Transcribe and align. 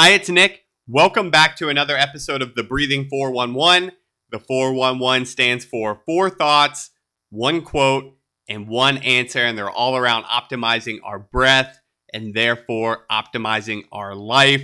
Hi, 0.00 0.10
it's 0.10 0.28
Nick. 0.28 0.64
Welcome 0.86 1.32
back 1.32 1.56
to 1.56 1.70
another 1.70 1.96
episode 1.96 2.40
of 2.40 2.54
the 2.54 2.62
Breathing 2.62 3.08
411. 3.08 3.90
The 4.30 4.38
411 4.38 5.26
stands 5.26 5.64
for 5.64 6.02
four 6.06 6.30
thoughts, 6.30 6.90
one 7.30 7.62
quote, 7.62 8.16
and 8.48 8.68
one 8.68 8.98
answer, 8.98 9.40
and 9.40 9.58
they're 9.58 9.68
all 9.68 9.96
around 9.96 10.22
optimizing 10.22 10.98
our 11.02 11.18
breath 11.18 11.80
and 12.14 12.32
therefore 12.32 13.06
optimizing 13.10 13.86
our 13.90 14.14
life. 14.14 14.62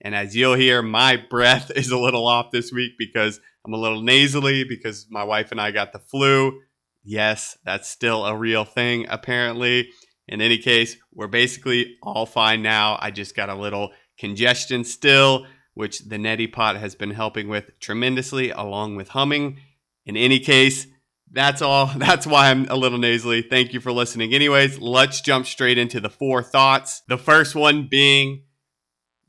And 0.00 0.16
as 0.16 0.34
you'll 0.34 0.54
hear, 0.54 0.82
my 0.82 1.16
breath 1.30 1.70
is 1.76 1.92
a 1.92 1.96
little 1.96 2.26
off 2.26 2.50
this 2.50 2.72
week 2.72 2.94
because 2.98 3.38
I'm 3.64 3.74
a 3.74 3.78
little 3.78 4.02
nasally 4.02 4.64
because 4.64 5.06
my 5.08 5.22
wife 5.22 5.52
and 5.52 5.60
I 5.60 5.70
got 5.70 5.92
the 5.92 6.00
flu. 6.00 6.58
Yes, 7.04 7.56
that's 7.64 7.88
still 7.88 8.26
a 8.26 8.36
real 8.36 8.64
thing, 8.64 9.06
apparently. 9.08 9.90
In 10.26 10.40
any 10.40 10.58
case, 10.58 10.96
we're 11.12 11.28
basically 11.28 11.98
all 12.02 12.26
fine 12.26 12.62
now. 12.62 12.98
I 13.00 13.12
just 13.12 13.36
got 13.36 13.48
a 13.48 13.54
little 13.54 13.90
congestion 14.18 14.84
still, 14.84 15.46
which 15.74 16.00
the 16.00 16.16
neti 16.16 16.50
pot 16.50 16.76
has 16.76 16.94
been 16.94 17.12
helping 17.12 17.48
with 17.48 17.78
tremendously, 17.80 18.50
along 18.50 18.96
with 18.96 19.08
humming. 19.08 19.58
In 20.04 20.16
any 20.16 20.38
case, 20.38 20.86
that's 21.30 21.62
all. 21.62 21.86
That's 21.96 22.26
why 22.26 22.50
I'm 22.50 22.66
a 22.68 22.76
little 22.76 22.98
nasally. 22.98 23.40
Thank 23.40 23.72
you 23.72 23.80
for 23.80 23.90
listening. 23.90 24.34
Anyways, 24.34 24.78
let's 24.80 25.22
jump 25.22 25.46
straight 25.46 25.78
into 25.78 25.98
the 25.98 26.10
four 26.10 26.42
thoughts. 26.42 27.02
The 27.08 27.16
first 27.16 27.54
one 27.54 27.88
being 27.88 28.42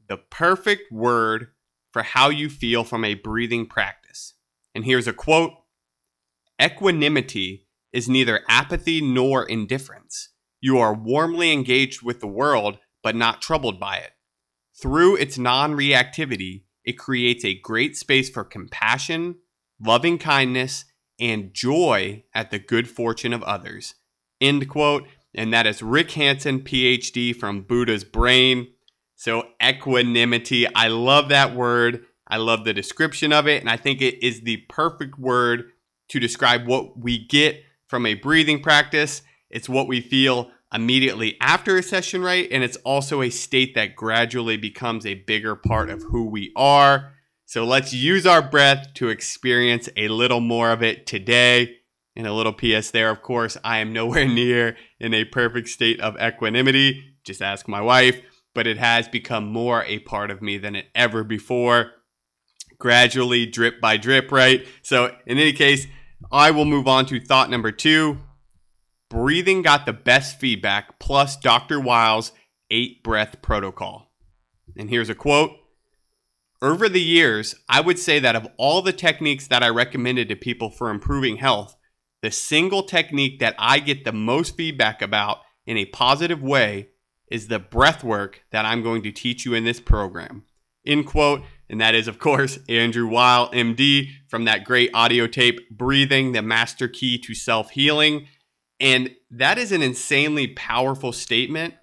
the 0.10 0.18
perfect 0.18 0.92
word 0.92 1.48
for 1.92 2.04
how 2.04 2.30
you 2.30 2.50
feel 2.50 2.84
from 2.84 3.06
a 3.06 3.14
breathing 3.14 3.66
practice. 3.68 4.34
And 4.76 4.84
here's 4.84 5.08
a 5.08 5.14
quote 5.14 5.54
Equanimity 6.62 7.68
is 7.92 8.10
neither 8.10 8.42
apathy 8.50 9.00
nor 9.00 9.46
indifference. 9.46 10.30
You 10.60 10.80
are 10.80 10.94
warmly 10.94 11.52
engaged 11.52 12.02
with 12.02 12.20
the 12.20 12.28
world, 12.28 12.80
but 13.02 13.16
not 13.16 13.42
troubled 13.42 13.80
by 13.80 13.98
it. 13.98 14.12
Through 14.82 15.18
its 15.18 15.38
non 15.38 15.74
reactivity, 15.74 16.64
it 16.84 16.98
creates 16.98 17.46
a 17.46 17.60
great 17.60 17.96
space 17.96 18.30
for 18.30 18.44
compassion, 18.44 19.36
loving 19.80 20.18
kindness, 20.18 20.86
and 21.20 21.54
joy 21.54 22.24
at 22.34 22.52
the 22.52 22.60
good 22.60 22.90
fortune 22.90 23.34
of 23.34 23.44
others. 23.44 23.96
End 24.42 24.68
quote. 24.68 25.08
And 25.36 25.54
that 25.54 25.66
is 25.66 25.82
Rick 25.82 26.12
Hanson, 26.12 26.62
PhD 26.62 27.36
from 27.36 27.64
Buddha's 27.64 28.04
Brain. 28.04 28.68
So, 29.16 29.48
equanimity, 29.64 30.68
I 30.76 30.90
love 30.90 31.30
that 31.30 31.56
word. 31.56 32.06
I 32.28 32.38
love 32.38 32.66
the 32.66 32.74
description 32.74 33.34
of 33.34 33.48
it. 33.48 33.62
And 33.62 33.70
I 33.70 33.78
think 33.78 34.02
it 34.02 34.24
is 34.24 34.42
the 34.42 34.58
perfect 34.70 35.18
word 35.18 35.72
to 36.10 36.20
describe 36.20 36.68
what 36.68 37.00
we 37.00 37.26
get 37.26 37.64
from 37.88 38.06
a 38.06 38.14
breathing 38.16 38.62
practice. 38.62 39.22
It's 39.50 39.70
what 39.70 39.88
we 39.88 40.02
feel 40.02 40.52
immediately 40.74 41.38
after 41.40 41.78
a 41.78 41.84
session, 41.84 42.22
right? 42.22 42.48
And 42.52 42.64
it's 42.64 42.78
also 42.78 43.22
a 43.22 43.30
state 43.30 43.76
that 43.76 43.96
gradually 43.96 44.58
becomes 44.58 45.06
a 45.06 45.16
bigger 45.16 45.56
part 45.56 45.90
of 45.90 46.04
who 46.04 46.28
we 46.28 46.52
are. 46.56 47.14
So 47.46 47.66
let's 47.66 47.94
use 47.94 48.26
our 48.26 48.42
breath 48.42 48.94
to 48.96 49.10
experience 49.10 49.88
a 49.96 50.08
little 50.08 50.40
more 50.40 50.72
of 50.72 50.82
it 50.82 51.06
today. 51.06 51.78
And 52.16 52.28
a 52.28 52.34
little 52.34 52.54
PS 52.54 52.92
there, 52.92 53.10
of 53.10 53.22
course, 53.22 53.58
I 53.64 53.80
am 53.80 53.94
nowhere 53.94 54.28
near 54.28 54.78
in 55.00 55.14
a 55.14 55.26
perfect 55.26 55.70
state 55.70 56.00
of 56.00 56.16
equanimity. 56.20 57.16
Just 57.24 57.42
ask 57.42 57.68
my 57.68 57.82
wife, 57.82 58.20
but 58.54 58.68
it 58.68 58.78
has 58.78 59.08
become 59.08 59.46
more 59.46 59.84
a 59.84 60.00
part 60.00 60.32
of 60.32 60.42
me 60.42 60.58
than 60.58 60.76
it 60.76 60.88
ever 60.94 61.24
before. 61.24 61.92
Gradually, 62.78 63.46
drip 63.46 63.80
by 63.80 63.98
drip, 63.98 64.32
right? 64.32 64.66
So, 64.82 65.16
in 65.26 65.38
any 65.38 65.54
case, 65.54 65.88
I 66.32 66.52
will 66.52 66.66
move 66.66 66.88
on 66.88 67.06
to 67.08 67.20
thought 67.20 67.50
number 67.50 67.72
two, 67.72 68.20
breathing 69.14 69.62
got 69.62 69.86
the 69.86 69.94
best 69.94 70.40
feedback, 70.40 70.98
plus 70.98 71.38
Dr. 71.38 71.80
Weil's 71.80 72.32
eight 72.72 73.04
breath 73.04 73.44
protocol. 73.44 74.12
And 74.76 74.90
here's 74.90 75.10
a 75.10 75.16
quote 75.16 75.52
Over 76.64 76.90
the 76.90 77.02
years, 77.02 77.54
I 77.70 77.80
would 77.80 78.00
say 78.00 78.18
that 78.20 78.36
of 78.36 78.48
all 78.58 78.82
the 78.82 78.92
techniques 78.92 79.48
that 79.48 79.62
I 79.62 79.70
recommended 79.70 80.30
to 80.30 80.36
people 80.36 80.72
for 80.72 80.90
improving 80.90 81.38
health, 81.38 81.76
the 82.24 82.32
single 82.32 82.82
technique 82.82 83.40
that 83.40 83.54
I 83.60 83.80
get 83.80 84.04
the 84.04 84.14
most 84.14 84.58
feedback 84.58 85.02
about 85.02 85.42
in 85.68 85.78
a 85.78 85.86
positive 85.86 86.42
way 86.42 86.90
is 87.30 87.48
the 87.48 87.60
breath 87.60 88.04
work 88.04 88.42
that 88.52 88.66
I'm 88.66 88.82
going 88.82 89.04
to 89.04 89.12
teach 89.12 89.46
you 89.46 89.54
in 89.54 89.64
this 89.64 89.80
program. 89.80 90.44
End 90.86 91.06
quote. 91.06 91.44
And 91.70 91.80
that 91.82 91.96
is, 91.96 92.08
of 92.08 92.20
course, 92.20 92.58
Andrew 92.70 93.08
Weil, 93.08 93.52
MD, 93.52 94.10
from 94.28 94.46
that 94.46 94.64
great 94.64 94.90
audio 94.94 95.28
tape, 95.28 95.70
Breathing, 95.70 96.32
the 96.32 96.42
Master 96.42 96.88
Key 96.88 97.20
to 97.20 97.36
Self 97.36 97.72
Healing. 97.72 98.28
And 98.84 99.16
that 99.32 99.58
is 99.58 99.72
an 99.72 99.82
insanely 99.82 100.48
powerful 100.48 101.14
statement 101.14 101.74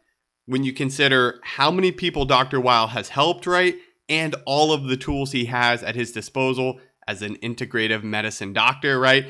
when 0.45 0.65
you 0.65 0.75
consider 0.75 1.41
how 1.43 1.71
many 1.71 1.93
people 1.93 2.27
Dr. 2.27 2.61
Weil 2.61 2.89
has 2.89 3.09
helped, 3.09 3.47
right? 3.47 3.75
And 4.11 4.37
all 4.45 4.71
of 4.71 4.85
the 4.85 4.99
tools 4.99 5.33
he 5.33 5.47
has 5.47 5.83
at 5.83 5.95
his 5.95 6.13
disposal 6.13 6.79
as 7.09 7.23
an 7.23 7.37
integrative 7.37 8.03
medicine 8.03 8.53
doctor, 8.53 9.01
right? 9.01 9.29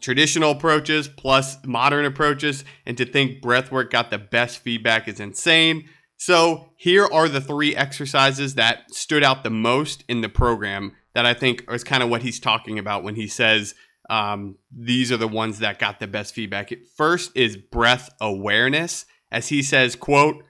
Traditional 0.00 0.50
approaches 0.50 1.06
plus 1.06 1.64
modern 1.64 2.04
approaches, 2.04 2.64
and 2.84 2.98
to 2.98 3.06
think 3.06 3.40
breathwork 3.40 3.90
got 3.90 4.10
the 4.10 4.18
best 4.18 4.58
feedback 4.58 5.06
is 5.06 5.20
insane. 5.20 5.88
So, 6.16 6.70
here 6.76 7.06
are 7.06 7.28
the 7.28 7.40
three 7.40 7.76
exercises 7.76 8.56
that 8.56 8.92
stood 8.92 9.22
out 9.22 9.44
the 9.44 9.50
most 9.50 10.02
in 10.08 10.22
the 10.22 10.28
program 10.28 10.92
that 11.14 11.24
I 11.24 11.34
think 11.34 11.64
is 11.70 11.84
kind 11.84 12.02
of 12.02 12.08
what 12.08 12.22
he's 12.22 12.40
talking 12.40 12.80
about 12.80 13.04
when 13.04 13.14
he 13.14 13.28
says 13.28 13.74
um, 14.10 14.56
these 14.70 15.10
are 15.10 15.16
the 15.16 15.28
ones 15.28 15.60
that 15.60 15.78
got 15.78 16.00
the 16.00 16.06
best 16.06 16.34
feedback. 16.34 16.72
First 16.96 17.32
is 17.34 17.56
breath 17.56 18.10
awareness. 18.20 19.06
As 19.30 19.48
he 19.48 19.62
says, 19.62 19.96
quote, 19.96 20.44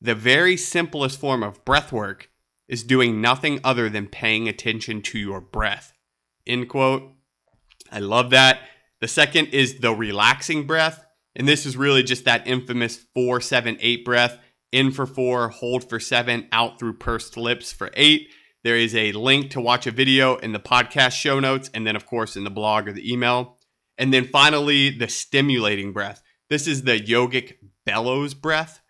the 0.00 0.14
very 0.14 0.56
simplest 0.56 1.18
form 1.18 1.42
of 1.42 1.64
breath 1.64 1.92
work 1.92 2.30
is 2.68 2.82
doing 2.82 3.20
nothing 3.20 3.60
other 3.62 3.88
than 3.88 4.06
paying 4.06 4.48
attention 4.48 5.00
to 5.00 5.18
your 5.18 5.40
breath. 5.40 5.92
End 6.46 6.68
quote. 6.68 7.12
I 7.90 8.00
love 8.00 8.30
that. 8.30 8.60
The 9.00 9.08
second 9.08 9.48
is 9.48 9.78
the 9.80 9.94
relaxing 9.94 10.66
breath. 10.66 11.06
And 11.34 11.46
this 11.46 11.66
is 11.66 11.76
really 11.76 12.02
just 12.02 12.24
that 12.24 12.46
infamous 12.46 12.96
four, 13.14 13.40
seven, 13.40 13.76
eight 13.80 14.04
breath. 14.04 14.38
In 14.72 14.90
for 14.90 15.06
four, 15.06 15.48
hold 15.48 15.88
for 15.88 16.00
seven, 16.00 16.48
out 16.50 16.78
through 16.78 16.94
pursed 16.94 17.36
lips 17.36 17.72
for 17.72 17.90
eight. 17.94 18.28
There 18.66 18.76
is 18.76 18.96
a 18.96 19.12
link 19.12 19.52
to 19.52 19.60
watch 19.60 19.86
a 19.86 19.92
video 19.92 20.38
in 20.38 20.50
the 20.50 20.58
podcast 20.58 21.12
show 21.12 21.38
notes, 21.38 21.70
and 21.72 21.86
then, 21.86 21.94
of 21.94 22.04
course, 22.04 22.34
in 22.34 22.42
the 22.42 22.50
blog 22.50 22.88
or 22.88 22.92
the 22.92 23.12
email. 23.12 23.58
And 23.96 24.12
then 24.12 24.24
finally, 24.24 24.90
the 24.90 25.06
stimulating 25.06 25.92
breath. 25.92 26.20
This 26.50 26.66
is 26.66 26.82
the 26.82 26.98
yogic 26.98 27.58
bellows 27.84 28.34
breath. 28.34 28.80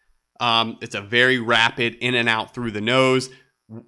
Um, 0.40 0.78
it's 0.80 0.94
a 0.94 1.02
very 1.02 1.38
rapid 1.38 1.96
in 1.96 2.14
and 2.14 2.26
out 2.26 2.54
through 2.54 2.70
the 2.70 2.80
nose, 2.80 3.28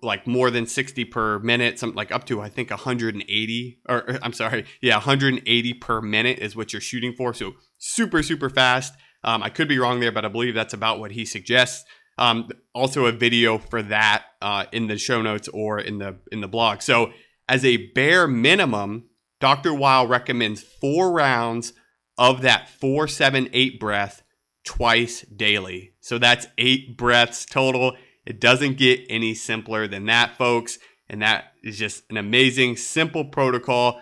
like 0.03 0.27
more 0.27 0.50
than 0.50 0.66
60 0.66 1.06
per 1.06 1.38
minute, 1.38 1.78
some 1.78 1.94
like 1.94 2.12
up 2.12 2.27
to 2.27 2.43
I 2.43 2.50
think 2.50 2.69
180 2.69 3.81
or 3.88 4.19
I'm 4.22 4.34
sorry, 4.34 4.66
yeah, 4.82 4.97
180 4.97 5.72
per 5.72 6.03
minute 6.03 6.38
is 6.38 6.54
what 6.54 6.75
you're 6.75 6.82
shooting 6.82 7.15
for. 7.15 7.32
So 7.32 7.54
super 7.78 8.22
super 8.22 8.50
fast. 8.50 8.93
Um, 9.25 9.43
I 9.43 9.48
could 9.48 9.69
be 9.69 9.78
wrong 9.78 10.00
there, 10.00 10.12
but 10.12 10.27
I 10.27 10.28
believe 10.28 10.54
that's 10.54 10.75
about 10.75 11.00
what 11.00 11.12
he 11.12 11.25
suggests. 11.25 11.87
Um, 12.19 12.50
also, 12.75 13.06
a 13.06 13.12
video 13.12 13.56
for 13.56 13.81
that 13.84 14.25
uh, 14.41 14.66
in 14.72 14.87
the 14.87 14.99
show 14.99 15.22
notes 15.22 15.49
or 15.49 15.78
in 15.78 15.99
the 15.99 16.16
in 16.31 16.41
the 16.41 16.49
blog. 16.49 16.82
So, 16.82 17.12
as 17.49 17.65
a 17.65 17.88
bare 17.93 18.26
minimum, 18.26 19.04
Dr. 19.41 19.72
Weil 19.72 20.06
recommends 20.06 20.62
four 20.62 21.12
rounds 21.12 21.72
of 22.16 22.43
that 22.43 22.69
four, 22.69 23.06
seven, 23.06 23.48
eight 23.53 23.78
breath 23.78 24.22
twice 24.65 25.22
daily. 25.22 25.93
So 26.00 26.19
that's 26.19 26.47
eight 26.59 26.97
breaths 26.97 27.47
total. 27.47 27.97
It 28.27 28.41
doesn't 28.41 28.77
get 28.77 29.00
any 29.09 29.34
simpler 29.34 29.87
than 29.87 30.06
that, 30.06 30.37
folks. 30.37 30.78
And 31.09 31.22
that 31.22 31.53
is 31.62 31.78
just 31.78 32.03
an 32.10 32.19
amazing, 32.19 32.77
simple 32.77 33.25
protocol. 33.25 34.00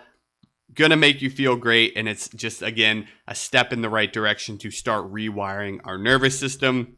Gonna 0.73 0.97
make 0.97 1.21
you 1.21 1.29
feel 1.29 1.55
great. 1.55 1.93
And 1.95 2.09
it's 2.09 2.27
just, 2.29 2.61
again, 2.61 3.07
a 3.27 3.35
step 3.35 3.71
in 3.71 3.81
the 3.81 3.89
right 3.89 4.11
direction 4.11 4.57
to 4.59 4.71
start 4.71 5.11
rewiring 5.11 5.79
our 5.85 5.97
nervous 5.97 6.37
system. 6.37 6.97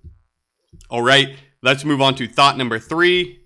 All 0.90 1.04
right, 1.04 1.36
let's 1.62 1.86
move 1.86 2.02
on 2.02 2.16
to 2.16 2.28
thought 2.28 2.58
number 2.58 2.80
three. 2.80 3.39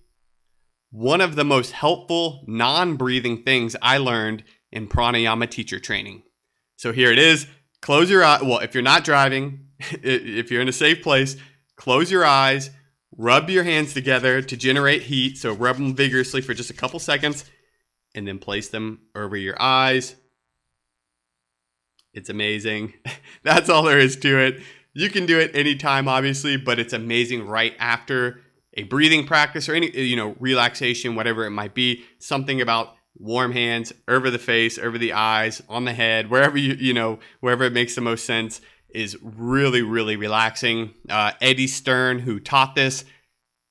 One 0.94 1.22
of 1.22 1.36
the 1.36 1.44
most 1.44 1.72
helpful 1.72 2.44
non 2.46 2.98
breathing 2.98 3.42
things 3.42 3.76
I 3.82 3.98
learned 3.98 4.44
in 4.72 4.88
pranayama 4.88 5.50
teacher 5.50 5.80
training. 5.80 6.22
So 6.76 6.92
here 6.92 7.12
it 7.12 7.18
is. 7.18 7.48
Close 7.82 8.12
your 8.12 8.24
eye. 8.24 8.38
Well, 8.44 8.60
if 8.60 8.76
you're 8.76 8.84
not 8.84 9.04
driving, 9.04 9.70
if 9.80 10.52
you're 10.52 10.62
in 10.62 10.70
a 10.70 10.72
safe 10.72 11.02
place, 11.02 11.36
close 11.78 12.12
your 12.12 12.24
eyes, 12.24 12.70
rub 13.18 13.50
your 13.50 13.64
hands 13.64 13.96
together 13.96 14.44
to 14.44 14.56
generate 14.56 15.02
heat. 15.02 15.40
So 15.40 15.54
rub 15.54 15.78
them 15.78 15.96
vigorously 15.96 16.42
for 16.42 16.54
just 16.54 16.70
a 16.70 16.76
couple 16.76 17.00
seconds 17.00 17.44
and 18.14 18.28
then 18.28 18.38
place 18.38 18.70
them 18.70 19.00
over 19.16 19.36
your 19.36 19.60
eyes. 19.60 20.14
It's 22.14 22.30
amazing. 22.30 22.94
That's 23.44 23.68
all 23.68 23.82
there 23.82 23.98
is 23.98 24.16
to 24.18 24.38
it. 24.38 24.62
You 24.94 25.10
can 25.10 25.26
do 25.26 25.40
it 25.40 25.56
anytime, 25.56 26.08
obviously, 26.08 26.56
but 26.56 26.78
it's 26.78 26.94
amazing 26.94 27.48
right 27.48 27.74
after 27.80 28.42
a 28.76 28.84
breathing 28.84 29.26
practice 29.26 29.70
or 29.70 29.76
any, 29.76 29.90
you 29.98 30.16
know, 30.16 30.36
relaxation, 30.40 31.16
whatever 31.16 31.46
it 31.46 31.52
might 31.52 31.74
be. 31.74 32.04
Something 32.20 32.62
about 32.62 32.96
warm 33.18 33.52
hands 33.52 33.94
over 34.08 34.32
the 34.32 34.40
face, 34.40 34.78
over 34.78 34.98
the 34.98 35.14
eyes, 35.14 35.62
on 35.70 35.86
the 35.86 35.94
head, 35.94 36.30
wherever 36.30 36.58
you, 36.58 36.74
you 36.74 36.94
know, 36.94 37.20
wherever 37.40 37.64
it 37.64 37.74
makes 37.74 37.96
the 37.96 38.02
most 38.02 38.26
sense 38.26 38.62
is 38.90 39.18
really, 39.22 39.82
really 39.82 40.16
relaxing. 40.16 40.94
Uh, 41.10 41.32
Eddie 41.42 41.68
Stern, 41.68 42.20
who 42.20 42.40
taught 42.40 42.76
this, 42.76 43.06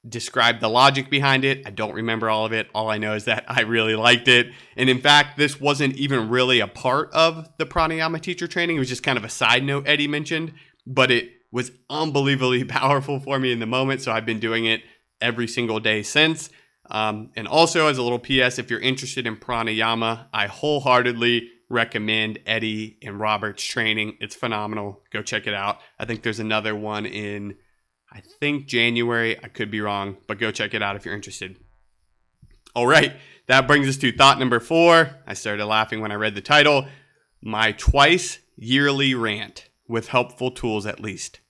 described 0.08 0.60
the 0.60 0.68
logic 0.68 1.10
behind 1.10 1.44
it. 1.44 1.66
I 1.66 1.70
don't 1.70 1.94
remember 1.94 2.28
all 2.28 2.44
of 2.44 2.52
it. 2.52 2.68
All 2.74 2.90
I 2.90 2.98
know 2.98 3.14
is 3.14 3.26
that 3.26 3.44
I 3.46 3.60
really 3.62 3.94
liked 3.94 4.26
it. 4.26 4.48
And 4.76 4.90
in 4.90 5.00
fact, 5.00 5.36
this 5.36 5.60
wasn't 5.60 5.96
even 5.96 6.28
really 6.28 6.60
a 6.60 6.66
part 6.66 7.12
of 7.12 7.48
the 7.58 7.66
pranayama 7.66 8.20
teacher 8.20 8.48
training. 8.48 8.76
It 8.76 8.80
was 8.80 8.88
just 8.88 9.04
kind 9.04 9.16
of 9.16 9.24
a 9.24 9.28
side 9.28 9.62
note 9.62 9.86
Eddie 9.86 10.08
mentioned, 10.08 10.54
but 10.86 11.10
it 11.10 11.30
was 11.52 11.70
unbelievably 11.88 12.64
powerful 12.64 13.20
for 13.20 13.38
me 13.38 13.52
in 13.52 13.60
the 13.60 13.66
moment. 13.66 14.00
So 14.00 14.10
I've 14.10 14.26
been 14.26 14.40
doing 14.40 14.64
it 14.64 14.82
every 15.22 15.48
single 15.48 15.80
day 15.80 16.02
since. 16.02 16.50
Um, 16.90 17.30
and 17.36 17.48
also, 17.48 17.86
as 17.86 17.96
a 17.96 18.02
little 18.02 18.18
PS, 18.18 18.58
if 18.58 18.70
you're 18.70 18.80
interested 18.80 19.26
in 19.26 19.36
pranayama, 19.36 20.26
I 20.34 20.46
wholeheartedly 20.46 21.48
recommend 21.70 22.38
Eddie 22.44 22.98
and 23.02 23.18
Robert's 23.18 23.64
training. 23.64 24.18
It's 24.20 24.34
phenomenal. 24.34 25.00
Go 25.10 25.22
check 25.22 25.46
it 25.46 25.54
out. 25.54 25.78
I 25.98 26.04
think 26.04 26.22
there's 26.22 26.40
another 26.40 26.76
one 26.76 27.06
in 27.06 27.56
I 28.12 28.20
think 28.20 28.66
January. 28.66 29.42
I 29.42 29.48
could 29.48 29.70
be 29.70 29.80
wrong, 29.80 30.18
but 30.26 30.38
go 30.38 30.50
check 30.50 30.74
it 30.74 30.82
out 30.82 30.96
if 30.96 31.06
you're 31.06 31.14
interested. 31.14 31.56
All 32.74 32.86
right, 32.86 33.14
that 33.46 33.66
brings 33.66 33.88
us 33.88 33.96
to 33.98 34.12
thought 34.12 34.38
number 34.38 34.60
four. 34.60 35.10
I 35.26 35.32
started 35.34 35.64
laughing 35.64 36.00
when 36.00 36.12
I 36.12 36.16
read 36.16 36.34
the 36.34 36.42
title 36.42 36.86
My 37.40 37.72
Twice 37.72 38.38
Yearly 38.56 39.14
Rant 39.14 39.68
with 39.88 40.08
Helpful 40.08 40.50
Tools 40.50 40.84
at 40.84 41.00
Least. 41.00 41.40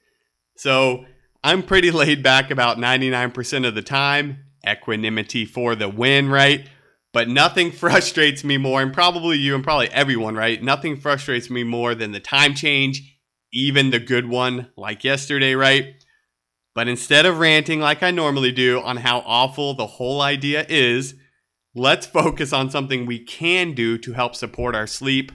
So 0.55 1.05
I'm 1.45 1.63
pretty 1.63 1.91
laid 1.91 2.23
back 2.23 2.51
about 2.51 2.79
99% 2.79 3.67
of 3.67 3.75
the 3.75 3.83
time. 3.83 4.45
Equanimity 4.67 5.45
for 5.45 5.75
the 5.75 5.89
win, 5.89 6.29
right? 6.29 6.69
But 7.13 7.29
nothing 7.29 7.73
frustrates 7.73 8.45
me 8.45 8.59
more, 8.59 8.81
and 8.81 8.93
probably 8.93 9.39
you 9.39 9.55
and 9.55 9.65
probably 9.65 9.89
everyone, 9.89 10.37
right? 10.37 10.63
Nothing 10.63 10.97
frustrates 10.97 11.51
me 11.51 11.65
more 11.65 11.95
than 11.95 12.13
the 12.13 12.21
time 12.21 12.55
change, 12.55 13.19
even 13.53 13.91
the 13.91 13.99
good 13.99 14.29
one 14.29 14.71
like 14.77 15.05
yesterday, 15.05 15.55
right? 15.55 15.95
But 16.75 16.89
instead 16.89 17.27
of 17.27 17.39
ranting 17.39 17.81
like 17.81 18.03
I 18.03 18.11
normally 18.11 18.53
do 18.53 18.81
on 18.81 18.99
how 18.99 19.19
awful 19.27 19.75
the 19.75 19.87
whole 19.87 20.23
idea 20.23 20.65
is, 20.69 21.15
let's 21.75 22.07
focus 22.07 22.53
on 22.53 22.71
something 22.71 23.05
we 23.05 23.19
can 23.19 23.75
do 23.75 23.99
to 23.99 24.13
help 24.13 24.35
support 24.35 24.75
our 24.75 24.87
sleep, 24.87 25.33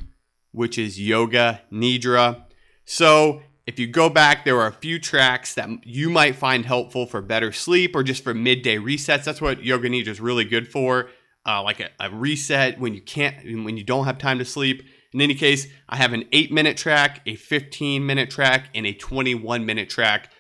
which 0.52 0.78
is 0.78 1.00
yoga 1.00 1.62
nidra. 1.72 2.46
So, 2.86 3.42
if 3.68 3.78
you 3.78 3.86
go 3.86 4.10
back, 4.10 4.46
there 4.46 4.60
are 4.60 4.68
a 4.68 4.74
few 4.74 4.98
tracks 4.98 5.54
that 5.56 5.70
you 5.86 6.10
might 6.10 6.36
find 6.36 6.66
helpful 6.66 7.06
for 7.06 7.22
better 7.22 7.52
sleep 7.52 7.96
or 7.96 8.02
just 8.02 8.24
for 8.24 8.34
midday 8.34 8.78
resets. 8.78 9.26
That's 9.26 9.42
what 9.42 9.64
yoga 9.64 9.90
nidra 9.90 10.08
is 10.08 10.20
really 10.20 10.46
good 10.46 10.68
for, 10.68 11.10
uh, 11.46 11.62
like 11.62 11.80
a, 11.80 11.90
a 12.00 12.10
reset 12.10 12.80
when 12.80 12.94
you 12.94 13.02
can't, 13.02 13.36
when 13.64 13.78
you 13.78 13.84
don't 13.84 14.06
have 14.06 14.18
time 14.18 14.40
to 14.40 14.46
sleep. 14.46 14.84
In 15.14 15.22
any 15.22 15.36
case, 15.36 15.68
I 15.88 15.98
have 15.98 16.14
an 16.14 16.26
eight 16.32 16.52
minute 16.52 16.78
track, 16.78 17.22
a 17.26 17.36
15 17.36 18.06
minute 18.06 18.32
track, 18.32 18.70
and 18.74 18.88
a 18.88 18.94
21 18.94 19.66
minute 19.66 19.90
track 19.90 20.32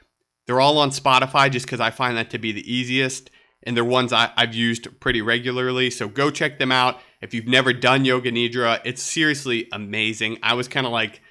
they're 0.47 0.61
all 0.61 0.77
on 0.79 0.89
Spotify 0.89 1.51
just 1.51 1.65
because 1.65 1.81
I 1.81 1.91
find 1.91 2.17
that 2.17 2.31
to 2.31 2.39
be 2.39 2.51
the 2.51 2.73
easiest. 2.73 3.29
And 3.63 3.75
they're 3.75 3.85
ones 3.85 4.13
I, 4.13 4.31
have 4.37 4.55
used 4.55 4.99
pretty 5.01 5.21
regularly. 5.21 5.89
So 5.89 6.07
go 6.07 6.31
check 6.31 6.57
them 6.57 6.71
out. 6.71 6.99
If 7.21 7.33
you've 7.33 7.47
never 7.47 7.73
done 7.73 8.05
Yoga 8.05 8.31
Nidra, 8.31 8.79
it's 8.85 9.01
seriously 9.01 9.67
amazing. 9.73 10.37
I 10.41 10.53
was 10.53 10.69
kind 10.69 10.85
of 10.85 10.93
like 10.93 11.21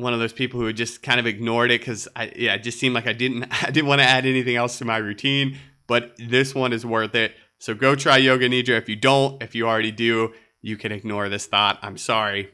one 0.00 0.14
of 0.14 0.20
those 0.20 0.32
people 0.32 0.60
who 0.60 0.72
just 0.72 1.02
kind 1.02 1.20
of 1.20 1.26
ignored 1.26 1.70
it 1.70 1.80
because 1.80 2.08
I 2.16 2.32
yeah, 2.36 2.54
it 2.54 2.62
just 2.62 2.78
seemed 2.78 2.94
like 2.94 3.06
I 3.06 3.12
didn't 3.12 3.44
I 3.62 3.70
didn't 3.70 3.88
want 3.88 4.00
to 4.00 4.06
add 4.06 4.26
anything 4.26 4.56
else 4.56 4.78
to 4.78 4.84
my 4.84 4.98
routine. 4.98 5.58
But 5.86 6.12
this 6.18 6.54
one 6.54 6.72
is 6.72 6.86
worth 6.86 7.14
it. 7.14 7.34
So 7.58 7.74
go 7.74 7.94
try 7.94 8.16
Yoga 8.16 8.48
Nidra. 8.48 8.78
If 8.78 8.88
you 8.88 8.96
don't, 8.96 9.42
if 9.42 9.54
you 9.54 9.66
already 9.66 9.90
do, 9.90 10.32
you 10.62 10.76
can 10.76 10.92
ignore 10.92 11.28
this 11.28 11.46
thought. 11.46 11.78
I'm 11.82 11.98
sorry. 11.98 12.50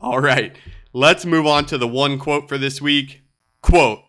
All 0.00 0.20
right, 0.20 0.56
let's 0.92 1.26
move 1.26 1.46
on 1.46 1.66
to 1.66 1.76
the 1.76 1.88
one 1.88 2.18
quote 2.18 2.48
for 2.48 2.56
this 2.56 2.80
week. 2.80 3.22
Quote 3.62 4.00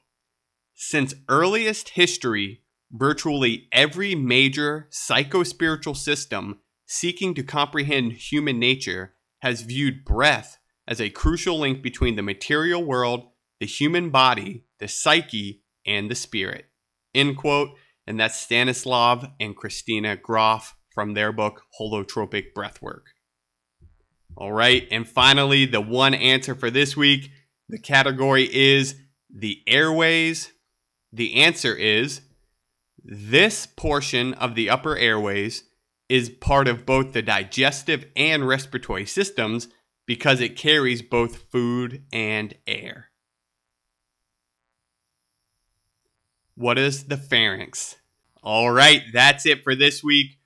since 0.83 1.13
earliest 1.29 1.89
history, 1.89 2.63
virtually 2.91 3.67
every 3.71 4.15
major 4.15 4.89
psychospiritual 4.91 5.95
system 5.95 6.59
seeking 6.87 7.35
to 7.35 7.43
comprehend 7.43 8.13
human 8.13 8.57
nature 8.57 9.13
has 9.43 9.61
viewed 9.61 10.03
breath 10.03 10.57
as 10.91 10.99
a 10.99 11.09
crucial 11.09 11.57
link 11.57 11.81
between 11.81 12.17
the 12.17 12.21
material 12.21 12.83
world, 12.83 13.29
the 13.61 13.65
human 13.65 14.09
body, 14.09 14.65
the 14.79 14.89
psyche, 14.89 15.63
and 15.87 16.11
the 16.11 16.15
spirit. 16.15 16.65
End 17.15 17.37
quote. 17.37 17.69
And 18.05 18.19
that's 18.19 18.37
Stanislav 18.37 19.25
and 19.39 19.55
Christina 19.55 20.17
Grof 20.17 20.75
from 20.93 21.13
their 21.13 21.31
book 21.31 21.61
Holotropic 21.79 22.47
Breathwork. 22.53 23.03
All 24.35 24.51
right, 24.51 24.85
and 24.91 25.07
finally, 25.07 25.65
the 25.65 25.79
one 25.79 26.13
answer 26.13 26.55
for 26.55 26.69
this 26.69 26.97
week 26.97 27.31
the 27.69 27.79
category 27.79 28.53
is 28.53 28.95
the 29.33 29.61
airways 29.65 30.51
the 31.13 31.35
answer 31.41 31.73
is 31.73 32.21
this 33.01 33.65
portion 33.65 34.33
of 34.33 34.55
the 34.55 34.69
upper 34.69 34.97
airways 34.97 35.63
is 36.09 36.29
part 36.29 36.67
of 36.67 36.85
both 36.85 37.13
the 37.13 37.21
digestive 37.21 38.05
and 38.17 38.45
respiratory 38.45 39.05
systems 39.05 39.69
because 40.05 40.41
it 40.41 40.55
carries 40.55 41.01
both 41.01 41.49
food 41.51 42.03
and 42.11 42.53
air. 42.67 43.07
What 46.55 46.77
is 46.77 47.05
the 47.05 47.17
pharynx? 47.17 47.95
All 48.43 48.71
right, 48.71 49.03
that's 49.13 49.45
it 49.45 49.63
for 49.63 49.75
this 49.75 50.03
week. 50.03 50.37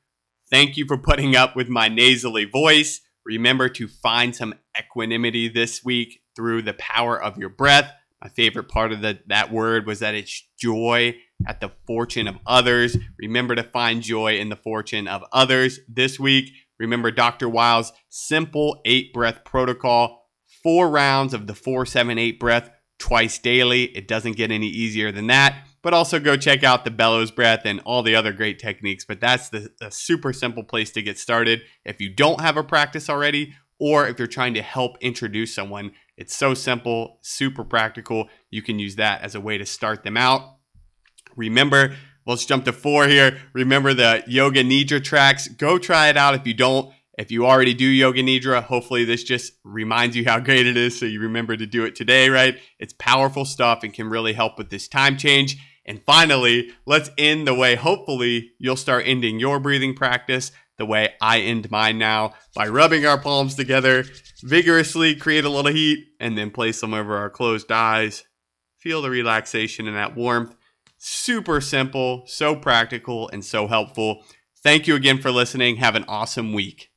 Thank 0.49 0.77
you 0.77 0.85
for 0.85 0.97
putting 0.97 1.35
up 1.35 1.55
with 1.55 1.69
my 1.69 1.87
nasally 1.87 2.45
voice. 2.45 3.01
Remember 3.25 3.69
to 3.69 3.87
find 3.87 4.35
some 4.35 4.53
equanimity 4.79 5.47
this 5.47 5.83
week 5.83 6.21
through 6.35 6.61
the 6.61 6.73
power 6.73 7.21
of 7.21 7.37
your 7.37 7.49
breath. 7.49 7.91
My 8.21 8.29
favorite 8.29 8.69
part 8.69 8.91
of 8.91 9.01
the, 9.01 9.19
that 9.27 9.51
word 9.51 9.87
was 9.87 9.99
that 9.99 10.15
it's 10.15 10.47
joy 10.59 11.15
at 11.47 11.59
the 11.59 11.71
fortune 11.87 12.27
of 12.27 12.37
others. 12.45 12.97
Remember 13.17 13.55
to 13.55 13.63
find 13.63 14.01
joy 14.01 14.37
in 14.37 14.49
the 14.49 14.55
fortune 14.55 15.07
of 15.07 15.23
others 15.31 15.79
this 15.87 16.19
week. 16.19 16.51
Remember 16.79 17.11
Dr. 17.11 17.47
Weil's 17.47 17.93
simple 18.09 18.81
eight 18.85 19.13
breath 19.13 19.43
protocol, 19.45 20.29
four 20.63 20.89
rounds 20.89 21.33
of 21.33 21.47
the 21.47 21.55
478 21.55 22.39
breath 22.39 22.69
twice 22.99 23.37
daily. 23.37 23.85
It 23.95 24.07
doesn't 24.07 24.37
get 24.37 24.51
any 24.51 24.67
easier 24.67 25.11
than 25.11 25.27
that. 25.27 25.67
But 25.81 25.93
also 25.93 26.19
go 26.19 26.35
check 26.35 26.63
out 26.63 26.83
the 26.83 26.91
bellows 26.91 27.29
breath 27.29 27.61
and 27.65 27.79
all 27.85 28.01
the 28.01 28.15
other 28.15 28.33
great 28.33 28.57
techniques. 28.57 29.05
But 29.05 29.21
that's 29.21 29.49
the, 29.49 29.69
the 29.79 29.91
super 29.91 30.33
simple 30.33 30.63
place 30.63 30.91
to 30.91 31.03
get 31.03 31.19
started. 31.19 31.61
If 31.83 32.01
you 32.01 32.13
don't 32.13 32.41
have 32.41 32.57
a 32.57 32.63
practice 32.63 33.07
already, 33.07 33.53
or 33.79 34.07
if 34.07 34.17
you're 34.19 34.27
trying 34.27 34.53
to 34.53 34.61
help 34.61 34.97
introduce 35.01 35.53
someone. 35.53 35.91
It's 36.17 36.35
so 36.35 36.53
simple, 36.53 37.19
super 37.21 37.63
practical. 37.63 38.29
You 38.49 38.61
can 38.61 38.79
use 38.79 38.95
that 38.95 39.21
as 39.21 39.35
a 39.35 39.41
way 39.41 39.57
to 39.57 39.65
start 39.65 40.03
them 40.03 40.17
out. 40.17 40.57
Remember, 41.35 41.95
let's 42.25 42.45
jump 42.45 42.65
to 42.65 42.73
four 42.73 43.07
here. 43.07 43.39
Remember 43.53 43.93
the 43.93 44.23
Yoga 44.27 44.63
Nidra 44.63 45.03
tracks. 45.03 45.47
Go 45.47 45.77
try 45.77 46.09
it 46.09 46.17
out 46.17 46.35
if 46.35 46.45
you 46.45 46.53
don't. 46.53 46.93
If 47.17 47.31
you 47.31 47.45
already 47.45 47.73
do 47.73 47.85
Yoga 47.85 48.21
Nidra, 48.21 48.61
hopefully 48.61 49.05
this 49.05 49.23
just 49.23 49.53
reminds 49.63 50.17
you 50.17 50.25
how 50.25 50.39
great 50.39 50.67
it 50.67 50.75
is 50.75 50.99
so 50.99 51.05
you 51.05 51.21
remember 51.21 51.55
to 51.55 51.65
do 51.65 51.85
it 51.85 51.95
today, 51.95 52.29
right? 52.29 52.57
It's 52.77 52.93
powerful 52.93 53.45
stuff 53.45 53.83
and 53.83 53.93
can 53.93 54.09
really 54.09 54.33
help 54.33 54.57
with 54.57 54.69
this 54.69 54.87
time 54.89 55.17
change. 55.17 55.57
And 55.85 56.03
finally, 56.03 56.71
let's 56.85 57.11
end 57.17 57.47
the 57.47 57.53
way 57.53 57.75
hopefully 57.75 58.51
you'll 58.59 58.75
start 58.75 59.03
ending 59.05 59.39
your 59.39 59.59
breathing 59.59 59.95
practice 59.95 60.51
the 60.77 60.85
way 60.85 61.13
I 61.21 61.39
end 61.39 61.71
mine 61.71 61.97
now 61.97 62.33
by 62.53 62.67
rubbing 62.67 63.05
our 63.05 63.19
palms 63.19 63.55
together 63.55 64.03
vigorously, 64.43 65.15
create 65.15 65.45
a 65.45 65.49
little 65.49 65.71
heat, 65.71 66.05
and 66.19 66.37
then 66.37 66.51
place 66.51 66.81
them 66.81 66.93
over 66.93 67.15
our 67.15 67.29
closed 67.29 67.71
eyes. 67.71 68.25
Feel 68.77 69.01
the 69.01 69.09
relaxation 69.09 69.87
and 69.87 69.95
that 69.95 70.15
warmth. 70.15 70.55
Super 71.07 71.61
simple, 71.61 72.23
so 72.25 72.55
practical, 72.55 73.29
and 73.29 73.45
so 73.45 73.67
helpful. 73.67 74.23
Thank 74.63 74.87
you 74.87 74.95
again 74.95 75.21
for 75.21 75.29
listening. 75.29 75.75
Have 75.75 75.93
an 75.93 76.03
awesome 76.07 76.51
week. 76.51 76.89